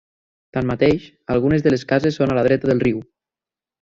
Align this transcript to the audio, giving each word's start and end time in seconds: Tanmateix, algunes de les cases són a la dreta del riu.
Tanmateix, 0.57 1.03
algunes 1.35 1.65
de 1.67 1.73
les 1.73 1.85
cases 1.93 2.17
són 2.21 2.33
a 2.33 2.39
la 2.39 2.47
dreta 2.49 2.71
del 2.73 2.83
riu. 2.89 3.05